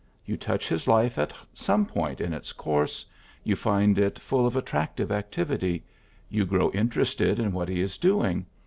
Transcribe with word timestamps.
You 0.25 0.35
touch 0.35 0.67
his 0.67 0.87
life 0.87 1.19
at 1.19 1.31
some 1.53 1.85
point 1.85 2.21
in 2.21 2.33
its 2.33 2.53
course: 2.53 3.05
you 3.43 3.55
find 3.55 3.99
it 3.99 4.17
full 4.17 4.47
of 4.47 4.55
attractive 4.55 5.11
activity; 5.11 5.85
you 6.27 6.43
grow 6.43 6.71
interested 6.71 7.37
in 7.37 7.51
what 7.51 7.69
he 7.69 7.81
is 7.81 7.99
doing. 7.99 8.47